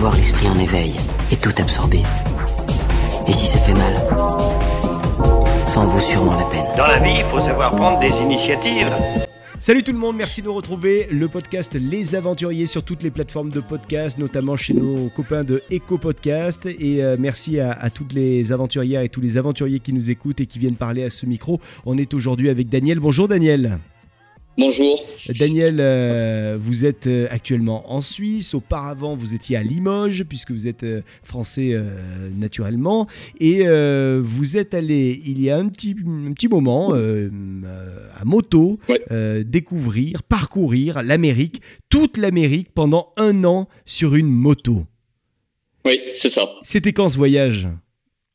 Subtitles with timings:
[0.00, 0.94] avoir l'esprit en éveil
[1.30, 2.00] et tout absorber.
[3.28, 3.96] Et si ça fait mal,
[5.66, 6.64] ça en vaut sûrement la peine.
[6.74, 8.88] Dans la vie, il faut savoir prendre des initiatives.
[9.58, 11.06] Salut tout le monde, merci de nous retrouver.
[11.10, 15.62] Le podcast Les Aventuriers sur toutes les plateformes de podcast, notamment chez nos copains de
[15.70, 16.64] Eco Podcast.
[16.64, 20.40] Et euh, merci à, à toutes les aventurières et tous les aventuriers qui nous écoutent
[20.40, 21.60] et qui viennent parler à ce micro.
[21.84, 23.00] On est aujourd'hui avec Daniel.
[23.00, 23.78] Bonjour Daniel.
[24.58, 25.02] Bonjour.
[25.38, 28.52] Daniel, euh, vous êtes euh, actuellement en Suisse.
[28.52, 33.06] Auparavant, vous étiez à Limoges, puisque vous êtes euh, français euh, naturellement.
[33.38, 33.64] Et
[34.20, 39.44] vous êtes allé, il y a un petit, un petit moment, à moto, Ouais.
[39.44, 44.84] découvrir, parcourir l'Amérique, toute l'Amérique pendant un an sur une moto.
[45.86, 46.48] Oui, c'est ça.
[46.62, 47.68] C'était quand ce voyage?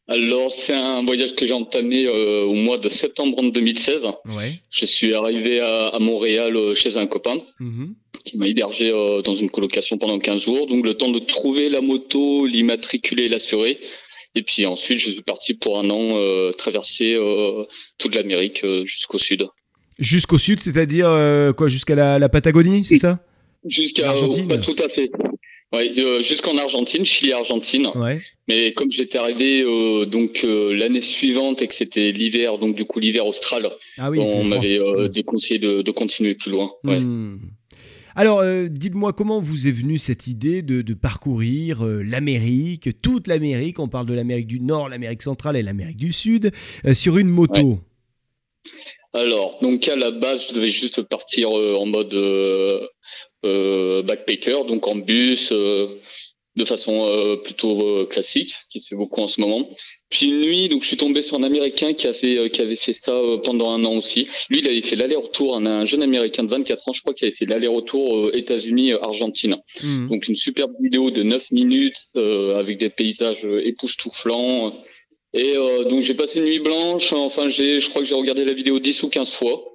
[0.08, 4.04] Alors, c'est un voyage que j'ai entamé euh, au mois de septembre 2016.
[4.38, 4.52] Ouais.
[4.70, 7.96] Je suis arrivé à, à Montréal euh, chez un copain Mhm.
[8.24, 10.68] qui m'a hébergé euh, dans une colocation pendant 15 jours.
[10.68, 13.80] Donc, le temps de trouver la moto, l'immatriculer, l'assurer.
[14.36, 17.18] Et puis ensuite, je suis parti pour un an traverser
[17.98, 19.48] toute l'Amérique jusqu'au sud.
[19.98, 21.08] Jusqu'au sud, c'est-à-dire
[21.56, 23.20] quoi Jusqu'à la, la Patagonie, c'est ça?
[23.66, 24.50] Jusqu'à L'Argentine.
[24.50, 25.10] pas tout à fait.
[25.74, 27.88] Ouais, euh, jusqu'en Argentine, Chili-Argentine.
[27.96, 28.22] Ouais.
[28.48, 32.86] Mais comme j'étais arrivé euh, donc euh, l'année suivante et que c'était l'hiver, donc du
[32.86, 34.20] coup l'hiver austral, Ah oui.
[34.20, 36.72] on m'avait déconseillé de, de continuer plus loin.
[36.84, 37.00] Ouais.
[37.00, 37.40] Hmm.
[38.16, 43.90] Alors, dites-moi comment vous est venue cette idée de, de parcourir l'Amérique, toute l'Amérique, on
[43.90, 46.52] parle de l'Amérique du Nord, l'Amérique centrale et l'Amérique du Sud,
[46.94, 47.80] sur une moto.
[49.12, 52.16] Alors, donc à la base, je devais juste partir en mode
[54.04, 55.88] backpacker, donc en bus, euh,
[56.56, 59.70] de façon euh, plutôt euh, classique, qui se fait beaucoup en ce moment.
[60.10, 62.76] Puis une nuit, donc je suis tombé sur un Américain qui avait euh, qui avait
[62.76, 64.28] fait ça euh, pendant un an aussi.
[64.50, 67.26] Lui, il avait fait l'aller-retour, un, un jeune Américain de 24 ans, je crois, qui
[67.26, 69.58] avait fait l'aller-retour euh, États-Unis-Argentine.
[69.82, 70.08] Hmm.
[70.08, 74.74] Donc une superbe vidéo de 9 minutes euh, avec des paysages euh, époustouflants.
[75.34, 77.12] Et euh, donc j'ai passé une nuit blanche.
[77.12, 79.75] Enfin, j'ai, je crois que j'ai regardé la vidéo 10 ou 15 fois.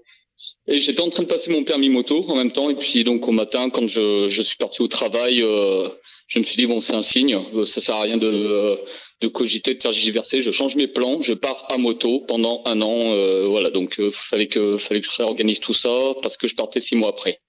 [0.66, 2.70] Et j'étais en train de passer mon permis moto en même temps.
[2.70, 5.88] Et puis donc au matin, quand je, je suis parti au travail, euh,
[6.28, 7.38] je me suis dit bon, c'est un signe.
[7.54, 8.78] Euh, Ça sert à rien de,
[9.20, 10.42] de cogiter, de faire giverser.
[10.42, 11.20] Je change mes plans.
[11.22, 13.12] Je pars à moto pendant un an.
[13.12, 13.70] euh, voilà.
[13.70, 16.96] Donc euh, fallait que fallait que je réorganise tout ça parce que je partais six
[16.96, 17.40] mois après.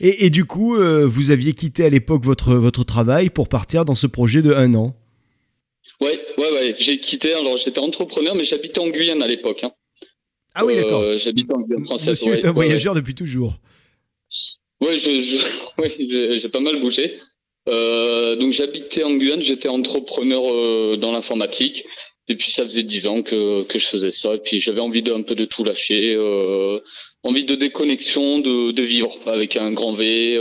[0.00, 3.94] Et, et du coup, vous aviez quitté à l'époque votre, votre travail pour partir dans
[3.94, 4.94] ce projet de un an?
[6.00, 6.74] Ouais, ouais, ouais.
[6.78, 7.32] J'ai quitté.
[7.32, 9.64] Alors j'étais entrepreneur, mais j'habitais en Guyane à l'époque.
[9.64, 9.72] Hein.
[10.54, 11.02] Ah oui, d'accord.
[11.02, 12.10] Euh, J'habitais en Guyane française.
[12.10, 13.54] Monsieur est un voyageur depuis toujours.
[14.80, 15.36] Ouais, je, je,
[15.78, 17.16] ouais, j'ai pas mal bougé.
[17.68, 21.84] Euh, donc j'habitais en Guyane, j'étais entrepreneur euh, dans l'informatique.
[22.28, 24.34] Et puis ça faisait dix ans que, que je faisais ça.
[24.34, 26.14] Et puis j'avais envie de, un peu de tout lâcher.
[26.16, 26.80] Euh,
[27.22, 30.38] envie de déconnexion, de, de vivre avec un grand V.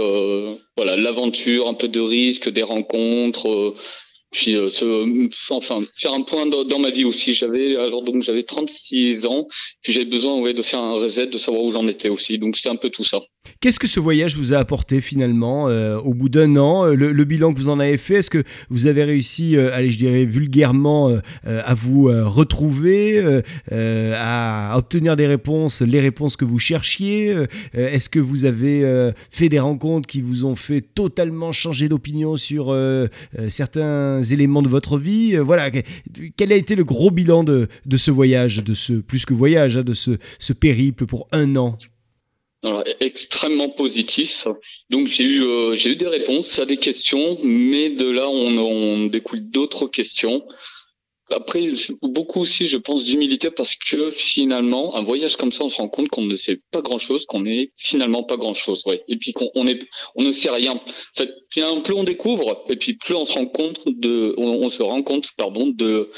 [0.78, 3.76] Voilà, l'aventure, un peu de risque, des rencontres.
[4.34, 7.34] Euh, puis euh, ce- enfin faire un point dans, ma vie aussi.
[7.34, 9.48] J'avais alors donc j'avais 36 ans.
[9.82, 12.38] Puis j'avais besoin de faire un reset, de savoir où j'en étais aussi.
[12.38, 13.20] Donc c'était un peu tout ça.
[13.60, 17.24] Qu'est-ce que ce voyage vous a apporté finalement euh, au bout d'un an euh, le,
[17.24, 20.26] bilan que vous en avez fait, est-ce que vous avez réussi, euh, allez, je dirais
[20.26, 27.36] vulgairement, à vous retrouver, à obtenir des réponses, les réponses que vous cherchiez
[27.74, 32.76] Est-ce que vous avez fait des rencontres qui vous ont fait totalement changer d'opinion sur
[33.50, 35.80] certains éléments de votre vie Voilà, que-
[36.36, 39.78] quel a été le gros bilan de, de ce voyage, de ce plus que voyage,
[39.78, 41.78] hein, de ce, ce périple pour un an?
[42.62, 44.46] Alors, extrêmement positif.
[44.90, 48.58] Donc j'ai eu euh, j'ai eu des réponses à des questions, mais de là on,
[48.58, 50.44] on découle d'autres questions.
[51.32, 51.72] Après,
[52.02, 55.88] beaucoup aussi, je pense, d'humilité parce que finalement, un voyage comme ça, on se rend
[55.88, 59.04] compte qu'on ne sait pas grand-chose, qu'on n'est finalement pas grand-chose, ouais.
[59.08, 59.80] Et puis qu'on on est,
[60.16, 60.74] on ne sait rien.
[60.74, 60.82] En
[61.16, 64.82] fait, plus on découvre, et puis plus on se rend compte de, on, on se
[64.82, 66.10] rend compte, pardon, de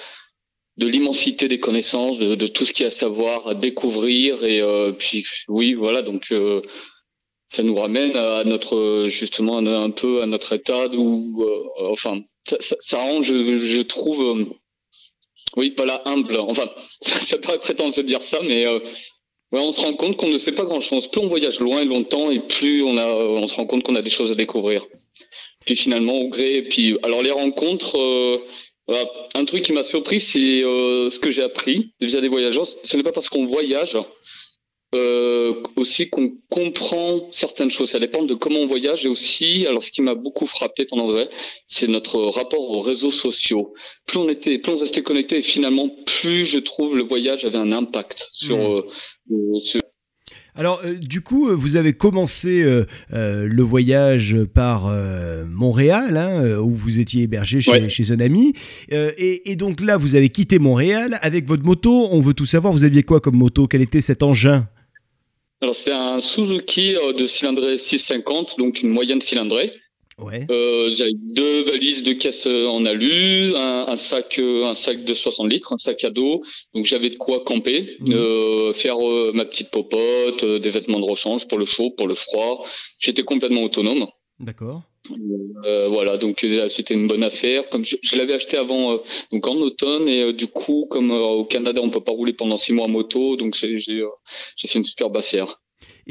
[0.82, 4.62] de l'immensité des connaissances, de, tout ce qu'il y a à savoir, à découvrir, et
[4.62, 6.62] euh, puis oui, voilà, donc euh,
[7.50, 12.20] ça nous ramène à notre justement un peu à notre état où, euh, enfin,
[12.60, 14.48] ça, rend, je, trouve.
[15.56, 16.40] oui, la humble.
[16.40, 16.68] Enfin,
[17.02, 18.66] ça, paraît prétentieux de dire ça, mais
[19.52, 21.08] on se rend compte qu'on ne sait pas grand-chose.
[21.08, 23.96] Plus on voyage loin et longtemps, et plus on a, on se rend compte qu'on
[23.96, 24.88] a des choses à découvrir.
[25.64, 28.00] Puis finalement, au gré, et puis alors les rencontres.
[28.92, 29.10] Voilà.
[29.36, 32.68] Un truc qui m'a surpris, c'est euh, ce que j'ai appris via des voyageurs.
[32.84, 33.98] Ce n'est pas parce qu'on voyage
[34.94, 37.92] euh, aussi qu'on comprend certaines choses.
[37.92, 41.08] Ça dépend de comment on voyage et aussi, alors ce qui m'a beaucoup frappé pendant
[41.08, 41.30] ce voyage,
[41.66, 43.74] c'est notre rapport aux réseaux sociaux.
[44.06, 47.58] Plus on était, plus on restait connecté et finalement, plus je trouve le voyage avait
[47.58, 49.56] un impact sur, Mmh.
[49.56, 49.82] euh, sur
[50.62, 54.94] Alors, euh, du coup, euh, vous avez commencé euh, le voyage par
[55.50, 58.54] Montréal, hein, où vous étiez hébergé chez, un ami.
[58.92, 62.10] Et, donc là, vous avez quitté Montréal avec votre moto.
[62.12, 62.74] On veut tout savoir.
[62.74, 63.66] Vous aviez quoi comme moto?
[63.66, 64.68] Quel était cet engin?
[65.64, 69.74] Alors, c'est un Suzuki de cylindrée 650, donc une moyenne cylindrée.
[70.50, 75.14] Euh, j'avais deux valises de caisse euh, en alu, un, sac, euh, un sac de
[75.14, 76.44] 60 litres, un sac à dos.
[76.74, 78.74] Donc j'avais de quoi camper, mmh.
[78.74, 78.98] faire
[79.34, 82.66] ma petite popote, des vêtements de rechange pour le chaud, pour le froid.
[83.00, 84.08] J'étais complètement autonome.
[84.40, 84.84] D'accord.
[85.90, 87.68] voilà, donc c'était une bonne affaire.
[87.70, 89.00] Comme je, l'avais acheté avant,
[89.32, 92.74] donc en automne, et du coup, comme au Canada, on peut pas rouler pendant six
[92.74, 93.78] mois en moto, donc j'ai
[94.68, 95.61] fait une superbe affaire.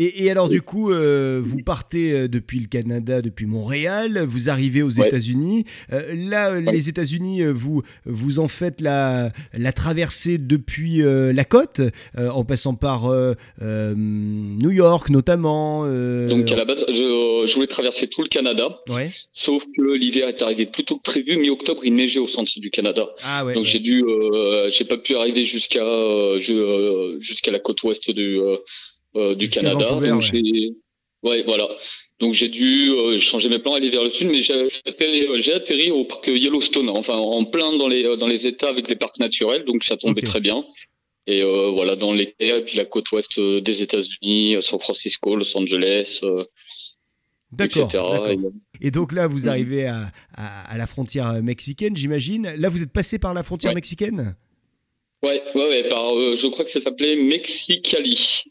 [0.02, 4.82] Et, alors, du coup, euh, vous partez euh, depuis le Canada, depuis Montréal, vous arrivez
[4.82, 5.66] aux États-Unis.
[5.92, 11.82] Euh, là, les États-Unis, vous, vous en faites la, la traversée depuis la côte,
[12.16, 13.12] en passant par
[13.60, 15.84] New York notamment.
[16.28, 18.80] Donc, à la base, je, voulais traverser tout le Canada.
[19.30, 21.36] Sauf que l'hiver est arrivé plus tôt que prévu.
[21.36, 23.06] Mi-octobre, il neigeait au centre du Canada.
[23.22, 24.02] Ah Donc, j'ai dû,
[24.68, 25.84] j'ai pas pu arriver jusqu'à
[26.38, 28.38] jusqu'à la côte ouest du
[29.16, 29.98] euh, du Canada.
[30.00, 30.72] Donc j'ai,
[31.22, 31.68] ouais, voilà.
[32.20, 35.56] Donc j'ai dû euh, changer mes plans, aller vers le sud, mais j'ai atterri, euh,
[35.56, 39.18] atterri, au parc Yellowstone, enfin en plein dans les dans les États avec les parcs
[39.18, 40.64] naturels, donc ça tombait très bien.
[41.26, 46.22] Et voilà, dans l'été, et puis la côte ouest des États-Unis, San Francisco, Los Angeles.
[47.52, 47.90] D'accord.
[48.80, 52.52] Et, donc là, vous arrivez à, à, la frontière mexicaine, j'imagine.
[52.56, 54.34] Là, vous êtes passé par la frontière mexicaine?
[55.22, 55.88] Ouais, ouais, ouais.
[55.88, 58.42] Par, je crois que ça s'appelait Mexicali.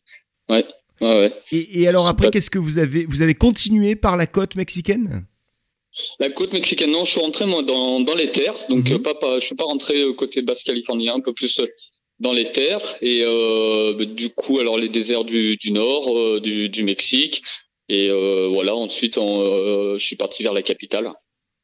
[0.50, 0.66] Ouais.
[1.02, 5.26] ouais, Et, alors après, qu'est-ce que vous avez Vous avez continué par la côte mexicaine?
[6.20, 9.16] La côte mexicaine, non, je suis rentré moi dans, dans les terres, donc euh, pas,
[9.16, 11.68] pas, je suis pas rentré euh, côté basse californien, un peu plus euh,
[12.20, 12.82] dans les terres.
[13.02, 17.44] Et bah, du coup alors les déserts du, du nord du, du, Mexique.
[17.88, 21.12] Et voilà ensuite je suis parti vers la capitale.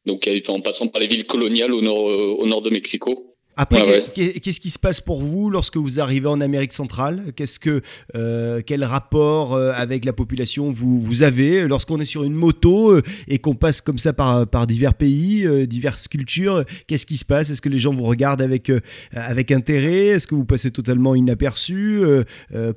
[0.05, 4.59] Donc en passant par les villes coloniales au nord au nord de Mexico après, qu'est-ce
[4.59, 7.33] qui se passe pour vous lorsque vous arrivez en Amérique centrale?
[7.35, 7.81] Qu'est-ce que,
[8.15, 12.91] euh, quel rapport euh, avec la population vous, vous avez lorsqu'on est sur une moto
[12.91, 17.25] euh, et qu'on passe comme ça par, par divers pays, diverses cultures Qu'est-ce qui se
[17.25, 17.49] passe?
[17.49, 18.71] Est-ce que les gens vous regardent avec,
[19.13, 20.07] avec intérêt?
[20.07, 22.03] Est-ce que vous passez totalement inaperçu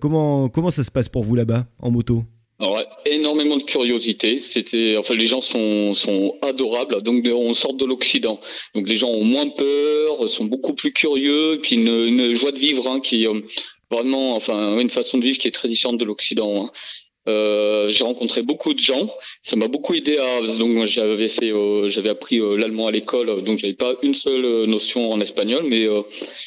[0.00, 2.24] comment, comment ça se passe pour vous là-bas en moto?
[2.60, 4.40] Alors, énormément de curiosité.
[4.40, 7.02] C'était, enfin, les gens sont, sont adorables.
[7.02, 8.40] Donc, on sort de l'Occident.
[8.74, 12.58] Donc, les gens ont moins peur, sont beaucoup plus curieux, puis une, une joie de
[12.58, 13.40] vivre hein, qui euh,
[13.90, 16.64] vraiment, enfin, une façon de vivre qui est très différente de l'Occident.
[16.64, 16.70] Hein.
[17.28, 19.14] Euh, j'ai rencontré beaucoup de gens.
[19.42, 20.40] Ça m'a beaucoup aidé à.
[20.56, 24.64] Donc j'avais fait, euh, j'avais appris euh, l'allemand à l'école, donc j'avais pas une seule
[24.64, 25.86] notion en espagnol, mais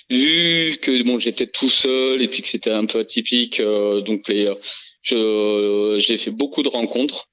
[0.10, 4.52] vu que bon j'étais tout seul et puis que c'était un peu atypique, donc les
[5.04, 7.28] j'ai fait beaucoup de rencontres.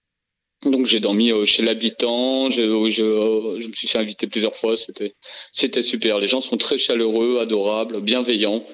[0.65, 4.76] Donc j'ai dormi euh, chez l'habitant, je, je, je, me suis fait inviter plusieurs fois,
[4.76, 5.15] c'était
[5.53, 6.19] c'était super.
[6.19, 8.65] Les gens sont très chaleureux, adorables, bienveillants.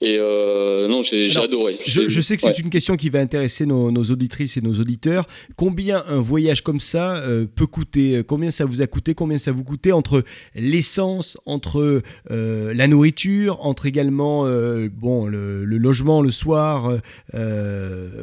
[0.00, 1.76] Et euh, non, j'ai adoré.
[1.84, 5.26] Je, sais que c'est une question qui va intéresser nos, auditrices et nos auditeurs.
[5.56, 9.50] Combien un voyage comme ça euh, peut coûter Combien ça vous a coûté Combien ça
[9.50, 10.22] vous coûtait entre
[10.54, 14.44] l'essence, entre euh, la nourriture, entre également
[14.88, 16.96] bon le, logement le soir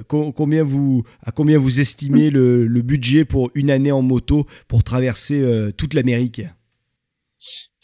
[0.08, 4.84] Combien vous à combien vous estimez le, le, budget pour une année en moto pour
[4.84, 5.44] traverser
[5.76, 6.42] toute l'Amérique?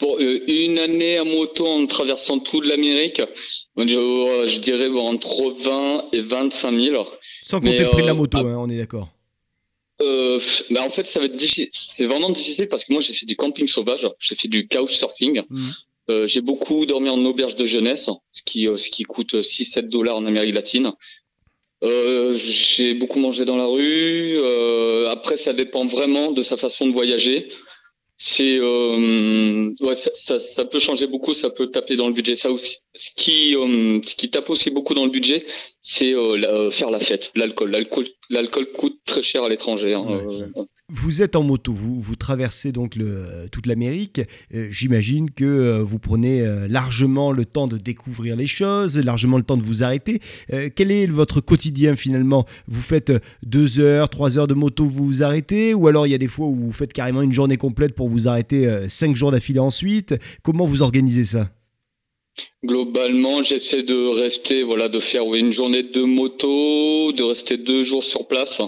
[0.02, 3.22] Pour une année en moto en traversant toute l'Amérique,
[3.76, 7.06] je, dirais entre 20 et 25 000.
[7.44, 9.10] Sans compter le prix de la euh, moto, hein, on est d'accord.
[10.00, 10.40] Euh,
[10.70, 11.68] bah, en fait, ça va être difficile.
[11.70, 15.42] C'est vraiment difficile parce que moi, j'ai fait du camping sauvage, j'ai fait du couchsurfing.
[15.48, 15.70] Mmh.
[16.10, 20.16] Euh, j'ai beaucoup dormi en auberge de jeunesse, ce qui, ce qui coûte 6-7 dollars
[20.16, 20.90] en Amérique latine.
[21.80, 24.36] j'ai beaucoup mangé dans la rue.
[25.12, 27.50] après, ça dépend vraiment de sa façon de voyager
[28.24, 32.36] c'est euh, ouais, ça, ça, peut changer beaucoup, ça peut taper dans le budget.
[32.36, 35.44] Ça aussi, ce qui euh, ce qui tape aussi beaucoup dans le budget,
[35.82, 37.72] c'est euh, faire la fête, l'alcool.
[37.72, 39.94] L'alcool, l'alcool coûte très cher à l'étranger.
[39.94, 40.22] Hein,
[40.94, 44.20] vous êtes en moto, vous, vous traversez donc le, toute l'Amérique.
[44.54, 49.38] Euh, j'imagine que euh, vous prenez euh, largement le temps de découvrir les choses, largement
[49.38, 50.20] le temps de vous arrêter.
[50.76, 52.46] quel est votre quotidien finalement?
[52.66, 53.12] Vous faites
[53.42, 55.72] deux heures, trois heures de moto, vous vous arrêtez?
[55.72, 58.08] Ou alors il y a des fois où vous faites carrément une journée complète pour
[58.08, 60.14] vous arrêter cinq jours d'affilée ensuite?
[60.42, 61.50] Comment vous organisez ça?
[62.64, 68.04] Globalement, j'essaie de rester, voilà, de faire une journée de moto, de rester deux jours
[68.04, 68.60] sur place.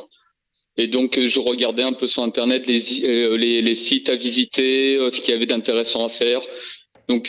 [0.77, 5.11] Et donc, euh, je regardais un peu sur Internet les, euh, sites à visiter, euh,
[5.11, 6.41] ce qu'il y avait d'intéressant à faire.
[7.09, 7.27] Donc,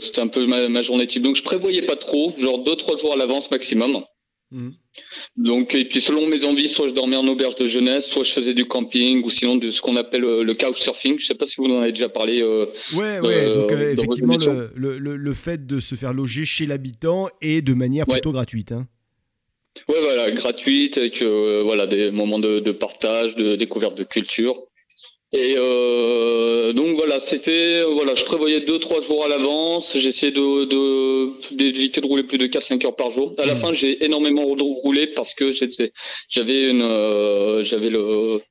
[0.00, 1.22] c'était un peu ma, ma, journée type.
[1.22, 4.02] Donc, je prévoyais pas trop, genre deux, trois jours à l'avance maximum.
[4.52, 4.68] Mmh.
[5.38, 8.32] Donc, et puis selon mes envies, soit je dormais en auberge de jeunesse, soit je
[8.32, 11.16] faisais du camping, ou sinon de ce qu'on appelle euh, le couchsurfing.
[11.16, 12.42] Je ne sais pas si vous en avez déjà parlé.
[12.42, 13.54] Euh, ouais, ouais.
[13.54, 18.06] donc effectivement, le, le, le, fait de se faire loger chez l'habitant et de manière
[18.06, 18.72] plutôt gratuite.
[18.72, 18.86] Hein.
[19.88, 24.62] Ouais, voilà, gratuite, avec voilà, des moments de, de, partage, de découverte de culture.
[25.34, 29.96] Et euh, donc voilà, c'était voilà, je prévoyais deux trois jours à l'avance.
[29.96, 33.32] J'essayais de d'éviter de, rouler plus de 4-5 heures par jour.
[33.38, 33.58] À la mmh.
[33.58, 35.92] fin, j'ai énormément roulé parce que j'étais
[36.28, 38.42] j'avais une euh, j'avais le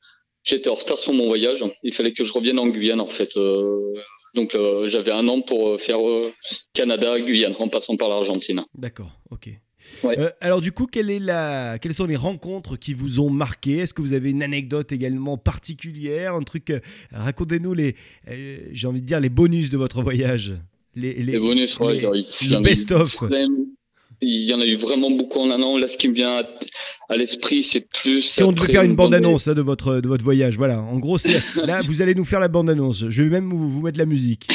[0.43, 1.63] j'étais en retard sur mon voyage.
[1.83, 3.37] Il fallait que je revienne en Guyane en fait.
[3.37, 3.93] Euh,
[4.33, 5.99] donc euh, j'avais un an pour faire
[6.73, 8.63] Canada, Guyane, en passant par l'Argentine.
[8.73, 9.49] D'accord, ok.
[10.05, 11.77] Euh, alors du coup, quelle est la...
[11.79, 15.37] quelles sont les rencontres qui vous ont marqué Est-ce que vous avez une anecdote également
[15.37, 16.79] particulière Un truc, euh,
[17.11, 17.95] racontez-nous les,
[18.29, 20.53] euh, j'ai envie de dire les bonus de votre voyage.
[20.95, 23.17] Les, les, bonus, ouais, le best-of.
[24.23, 25.77] Il y en a eu vraiment beaucoup en un an.
[25.77, 26.43] Là, ce qui me vient
[27.09, 28.21] à, l'esprit, c'est plus.
[28.21, 30.79] Si on devait faire une bande-annonce hein, de, votre, de votre voyage, voilà.
[30.79, 31.17] En gros,
[31.65, 33.05] là, vous allez nous faire la bande-annonce.
[33.09, 34.47] Je vais même vous, vous mettre la musique.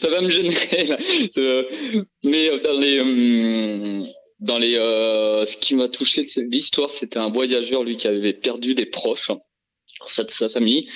[0.00, 0.54] Ça va me gêner.
[2.24, 4.04] Mais euh, dans les, euh,
[4.40, 8.74] dans les, euh, ce qui m'a touché, l'histoire, c'était un voyageur, lui, qui avait perdu
[8.74, 10.88] des proches, en fait, sa famille.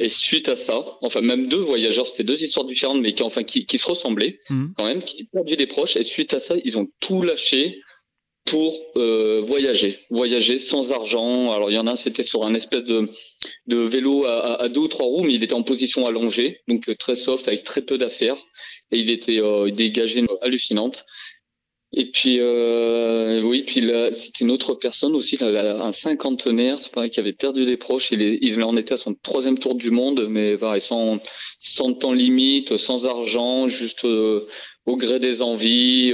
[0.00, 3.42] Et suite à ça, enfin même deux voyageurs, c'était deux histoires différentes, mais qui enfin
[3.42, 4.66] qui, qui se ressemblaient mmh.
[4.76, 5.96] quand même, qui perdu des proches.
[5.96, 7.80] Et suite à ça, ils ont tout lâché
[8.48, 11.52] pour euh, voyager, voyager sans argent.
[11.52, 13.08] Alors il y en a, c'était sur un espèce de,
[13.66, 17.14] vélo à, deux ou trois roues, mais il était en position allongée, donc euh, très
[17.14, 18.36] soft, avec très peu d'affaires,
[18.90, 21.04] et il était euh, dégagé hallucinante.
[21.92, 27.18] Et puis euh, oui, puis c'était une autre personne aussi, un cinquantenaire, c'est pareil, qui
[27.18, 28.10] avait perdu des proches.
[28.12, 31.18] Il, il en était à son troisième tour du monde, mais pareil, sans,
[31.58, 36.12] sans temps limite, sans argent, juste au gré des envies.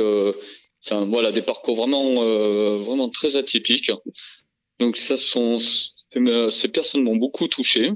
[0.84, 3.90] Enfin, voilà, des parcours vraiment, euh, vraiment très atypiques.
[4.80, 7.92] Donc ça, sont, ces personnes m'ont beaucoup touché.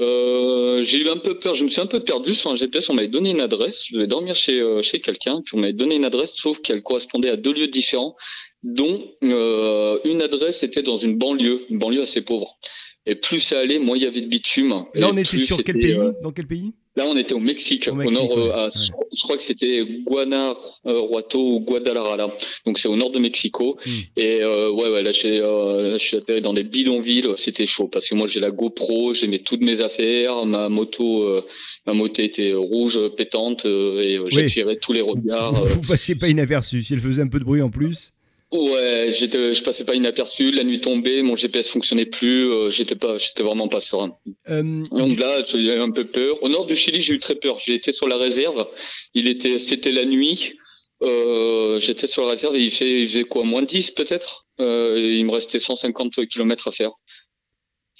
[0.00, 2.90] Euh, j'ai eu un peu peur, je me suis un peu perdu sur un GPS.
[2.90, 5.72] On m'avait donné une adresse, je devais dormir chez, euh, chez quelqu'un, puis on m'avait
[5.72, 8.14] donné une adresse, sauf qu'elle correspondait à deux lieux différents,
[8.62, 12.58] dont une adresse était dans une banlieue, une banlieue assez pauvre.
[13.06, 14.84] Et plus ça allait, moins il y avait de bitume.
[14.94, 18.10] Là, on était sur quel pays Dans quel pays Là, on était au Mexique, au,
[18.10, 22.34] nord, euh, je crois que c'était Guanajuato ou Guadalajara.
[22.64, 23.76] Donc, c'est au nord de Mexico.
[23.84, 23.90] Hmm.
[24.16, 27.28] Et euh, ouais, ouais, là, euh, je suis atterri dans des bidonvilles.
[27.36, 31.42] C'était chaud parce que moi, j'ai la GoPro, j'ai mis toutes mes affaires, ma moto,
[31.86, 35.52] ma moto était rouge, pétante, et j'attirais tous les regards.
[35.66, 36.82] Vous, vous passiez pas inaperçu.
[36.82, 38.15] Si elle faisait un peu de bruit en plus.
[38.52, 40.52] Ouais, j'étais, je passais pas inaperçu.
[40.52, 42.48] La nuit tombée, mon GPS fonctionnait plus.
[42.48, 44.16] Euh, j'étais pas, j'étais vraiment pas serein.
[44.48, 46.40] Euh, Donc là, j'ai eu un peu peur.
[46.42, 47.58] Au nord du Chili, j'ai eu très peur.
[47.64, 48.66] J'ai été sur la réserve.
[49.14, 50.54] Il était, c'était la nuit.
[51.02, 54.46] Euh, j'étais sur la réserve et il, fait, il faisait quoi, moins 10 peut-être?
[54.58, 56.92] Il me restait 150 km à faire.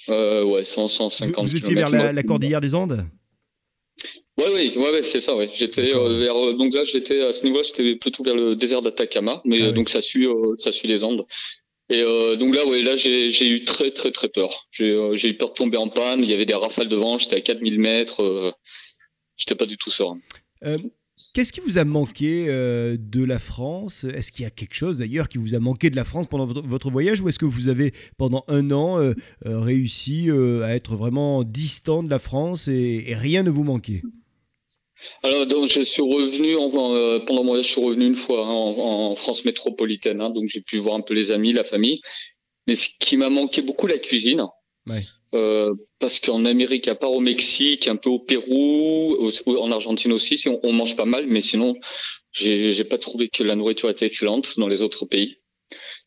[0.07, 1.45] Ouais, 100, 150.
[1.45, 3.05] Vous, vous étiez vers la, la cordillère des Andes?
[4.37, 5.49] Ouais, oui, ouais, ouais, c'est ça, ouais.
[5.53, 8.83] J'étais euh, vers, euh, donc là, j'étais à ce niveau-là, j'étais plutôt vers le désert
[8.83, 11.25] d'Atacama, mais ah donc ça suit, euh, ça suit les Andes.
[11.89, 12.03] Et
[12.37, 14.67] donc là, ouais, là, j'ai eu très, très, très peur.
[14.71, 16.21] J'ai eu peur de tomber en panne.
[16.21, 17.17] Il y avait des rafales de vent.
[17.17, 18.53] J'étais à 4000 mètres.
[19.37, 20.19] j'étais pas du tout serein.
[21.33, 24.03] Qu'est-ce qui vous a manqué de la France?
[24.03, 26.45] Est-ce qu'il y a quelque chose d'ailleurs qui vous a manqué de la France pendant
[26.45, 29.13] votre, voyage ou est-ce que vous avez pendant un an
[29.45, 34.01] réussi à être vraiment distant de la France et, et rien ne vous manquait?
[35.23, 38.51] Alors, donc, je suis revenu euh, pendant mon voyage, je suis revenu une fois hein,
[38.51, 42.01] en, France métropolitaine, hein, donc j'ai pu voir un peu les amis, la famille.
[42.65, 44.45] Mais ce qui m'a manqué beaucoup, la cuisine.
[45.33, 50.41] Euh, parce qu'en Amérique, à part au Mexique, un peu au Pérou, en Argentine aussi,
[50.63, 51.75] on, mange pas mal, mais sinon,
[52.31, 55.37] j'ai pas trouvé que la nourriture était excellente dans les autres pays.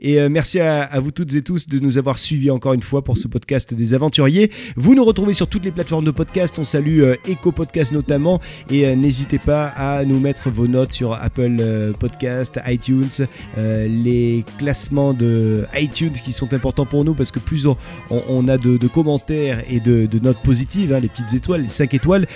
[0.00, 3.02] Et euh, merci à, vous toutes et tous de nous avoir suivis encore une fois
[3.02, 4.50] pour ce podcast des aventuriers.
[4.76, 6.58] Vous nous retrouvez sur toutes les plateformes de podcast.
[6.58, 8.40] On salue euh, Echo Podcast notamment.
[8.70, 15.12] Et euh, n'hésitez pas à nous mettre vos notes sur Apple Podcast, iTunes, les classements
[15.12, 17.66] de iTunes qui sont importants pour nous parce que plus
[18.10, 22.26] on, a de, commentaires et de, notes positives, hein, les petites étoiles, les 5 étoiles,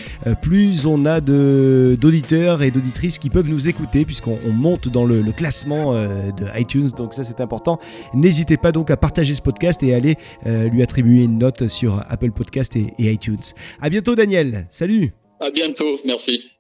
[0.42, 5.22] plus on a d'auditeurs et d'auditrices qui peuvent nous écouter puisqu'on on monte dans le,
[5.32, 6.88] classement euh, de iTunes.
[6.96, 7.78] Donc ça c'est important.
[8.14, 11.68] N'hésitez pas donc à partager ce podcast et à aller euh, lui attribuer une note
[11.68, 13.36] sur Apple Podcast et, et iTunes.
[13.80, 14.66] À bientôt Daniel.
[14.70, 15.12] Salut.
[15.40, 16.50] À bientôt, merci.